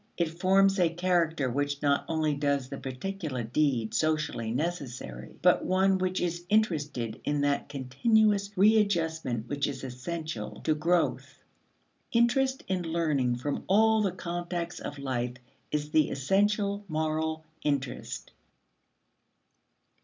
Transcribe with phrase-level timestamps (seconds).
[0.17, 5.99] It forms a character which not only does the particular deed socially necessary but one
[5.99, 11.43] which is interested in that continuous readjustment which is essential to growth.
[12.11, 15.35] Interest in learning from all the contacts of life
[15.69, 18.31] is the essential moral interest.